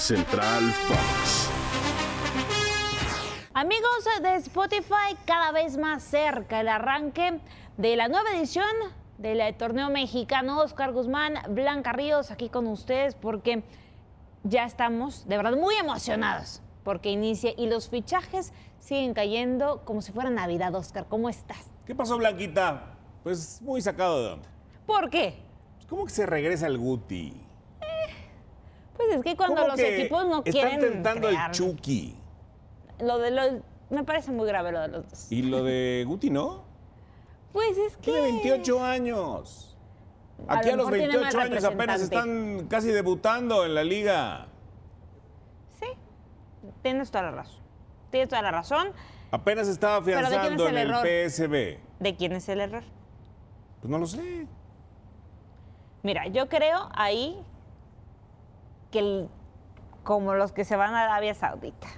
[0.00, 1.50] Central Fox.
[3.52, 7.38] Amigos de Spotify, cada vez más cerca el arranque
[7.76, 8.64] de la nueva edición
[9.18, 10.60] del torneo mexicano.
[10.60, 13.62] Oscar Guzmán, Blanca Ríos, aquí con ustedes porque
[14.42, 20.12] ya estamos de verdad muy emocionados porque inicia y los fichajes siguen cayendo como si
[20.12, 20.74] fuera Navidad.
[20.74, 21.66] Oscar, ¿cómo estás?
[21.84, 22.96] ¿Qué pasó, Blanquita?
[23.22, 24.48] Pues muy sacado de onda.
[24.86, 25.42] ¿Por qué?
[25.90, 27.49] ¿Cómo que se regresa el Guti?
[29.10, 32.16] Pues es que cuando ¿Cómo los que equipos no están quieren tentando crear- el Chucky.
[33.00, 33.50] Lo de los
[33.90, 35.32] me parece muy grave lo de los dos.
[35.32, 36.62] Y lo de Guti, ¿no?
[37.52, 39.76] Pues es que Tiene 28 años.
[40.46, 43.74] A Aquí lo a, los mejor tiene 28 mal años apenas están casi debutando en
[43.74, 44.46] la liga.
[45.80, 45.86] Sí,
[46.82, 47.60] tienes toda la razón.
[48.12, 48.92] Tienes toda la razón.
[49.32, 51.30] Apenas estaba Pero ¿de quién es afianzando el en el?
[51.30, 51.78] PSB.
[51.98, 52.84] ¿De quién es el error?
[53.80, 54.46] Pues no lo sé.
[56.04, 57.44] Mira, yo creo ahí
[58.90, 59.28] que el-
[60.04, 61.88] como los que se van a Arabia Saudita.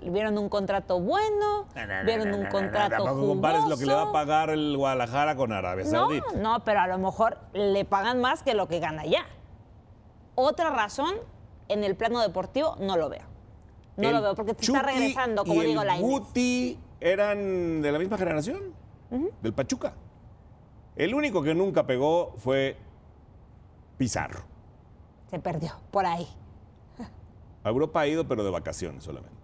[0.00, 1.66] Vieron un contrato bueno,
[2.04, 5.84] vieron un contrato Tampoco compares lo que le va a pagar el Guadalajara con Arabia
[5.86, 6.26] No, Saudita.
[6.36, 9.26] no, pero a lo mejor le pagan más que lo que gana ya.
[10.36, 11.16] Otra razón,
[11.66, 13.22] en el plano deportivo, no lo veo.
[13.96, 15.98] No El lo veo, porque te está Chucky regresando, como y digo, el la.
[15.98, 18.72] Guti eran de la misma generación,
[19.42, 19.94] del Pachuca.
[20.94, 22.76] El único que nunca pegó fue
[23.96, 24.42] Pizarro.
[25.30, 26.26] Se perdió por ahí.
[27.64, 29.36] A Europa ha ido, pero de vacaciones solamente.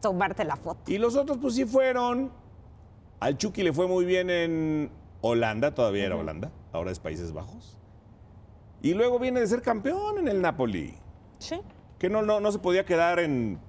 [0.00, 0.90] Tomarte la foto.
[0.90, 2.30] Y los otros, pues sí fueron.
[3.20, 4.90] Al Chucky le fue muy bien en
[5.20, 7.78] Holanda, todavía era Holanda, ahora es Países Bajos.
[8.80, 10.94] Y luego viene de ser campeón en el Napoli.
[11.38, 11.60] Sí.
[11.98, 13.60] Que no, no, no se podía quedar en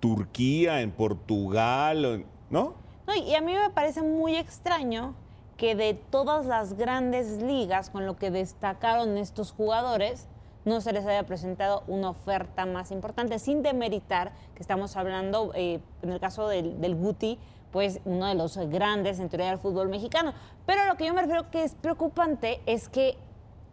[0.00, 2.74] Turquía, en Portugal, ¿no?
[3.06, 5.14] No, y a mí me parece muy extraño
[5.56, 10.26] que de todas las grandes ligas con lo que destacaron estos jugadores,
[10.64, 15.80] no se les haya presentado una oferta más importante, sin demeritar que estamos hablando, eh,
[16.02, 17.38] en el caso del, del Guti,
[17.72, 20.34] pues uno de los grandes en teoría del fútbol mexicano.
[20.66, 23.16] Pero lo que yo me refiero que es preocupante es que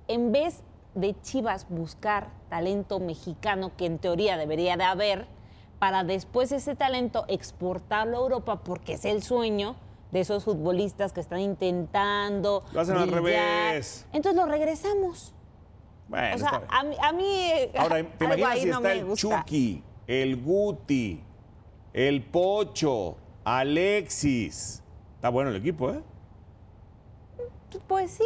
[0.07, 0.63] en vez
[0.95, 5.27] de Chivas buscar talento mexicano, que en teoría debería de haber,
[5.77, 9.75] para después ese talento exportarlo a Europa, porque es el sueño
[10.11, 12.63] de esos futbolistas que están intentando.
[12.73, 14.07] Lo hacen al revés.
[14.11, 15.33] Entonces lo regresamos.
[16.09, 19.39] Bueno, o sea, a mí, a mí, Ahora, ¿te imaginas si no está el gusta.
[19.39, 21.23] Chucky, el Guti,
[21.93, 23.15] el Pocho,
[23.45, 24.83] Alexis?
[25.15, 26.01] Está bueno el equipo, ¿eh?
[27.87, 28.25] Pues sí,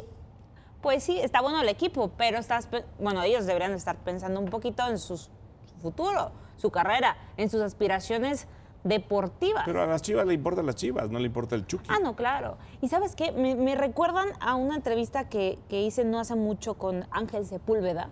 [0.82, 2.68] pues sí, está bueno el equipo, pero estás,
[3.00, 5.30] bueno, ellos deberían estar pensando un poquito en sus-
[5.66, 8.48] su futuro, su carrera, en sus aspiraciones
[8.84, 9.64] deportivas.
[9.66, 11.88] Pero a las chivas le importan las chivas, no le importa el Chucky.
[11.90, 12.58] Ah, no, claro.
[12.82, 16.76] Y sabes qué, me, me recuerdan a una entrevista que, que hice no hace mucho
[16.76, 18.10] con Ángel Sepúlveda,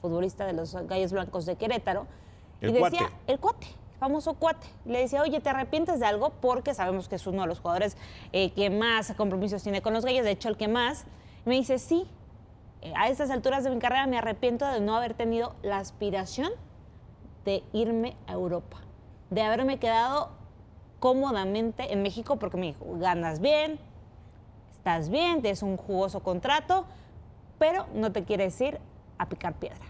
[0.00, 2.06] futbolista de los Gallos Blancos de Querétaro.
[2.60, 3.14] El y decía, cuate.
[3.26, 4.66] el cuate, el famoso cuate.
[4.84, 6.30] Le decía, oye, ¿te arrepientes de algo?
[6.40, 7.96] Porque sabemos que es uno de los jugadores
[8.32, 11.04] eh, que más compromisos tiene con los Gallos, de hecho el que más.
[11.44, 12.06] Y me dice, sí,
[12.82, 16.50] eh, a estas alturas de mi carrera me arrepiento de no haber tenido la aspiración
[17.44, 18.78] de irme a Europa,
[19.32, 20.30] de haberme quedado
[21.00, 23.80] cómodamente en México porque me dijo, ganas bien,
[24.72, 26.84] estás bien, tienes un jugoso contrato,
[27.58, 28.78] pero no te quieres ir
[29.16, 29.86] a picar piedra.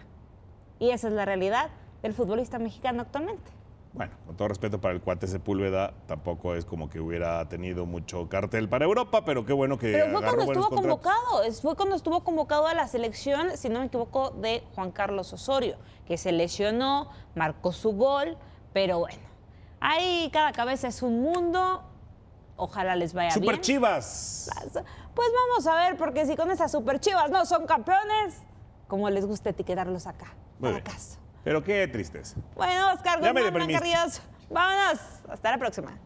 [0.78, 1.70] Y esa es la realidad
[2.02, 3.50] del futbolista mexicano actualmente.
[3.94, 8.28] Bueno, con todo respeto para el cuate Sepúlveda, tampoco es como que hubiera tenido mucho
[8.28, 12.24] cartel para Europa, pero qué bueno que Pero fue cuando estuvo convocado, fue cuando estuvo
[12.24, 15.76] convocado a la selección, si no me equivoco, de Juan Carlos Osorio,
[16.06, 18.38] que se lesionó, marcó su gol,
[18.72, 19.31] pero bueno,
[19.82, 21.82] ahí cada cabeza es un mundo,
[22.56, 23.60] ojalá les vaya Super bien.
[23.60, 24.48] Chivas.
[25.14, 28.38] Pues vamos a ver, porque si con esas super chivas no son campeones,
[28.86, 30.34] como les gusta etiquetarlos acá.
[30.58, 30.84] Muy bien.
[31.44, 32.36] Pero qué tristeza.
[32.54, 33.34] Bueno, Oscar Guzmán,
[34.48, 35.00] vámonos.
[35.28, 35.98] Hasta la próxima.